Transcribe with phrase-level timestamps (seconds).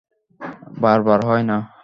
[0.81, 1.57] বার বার হয় না।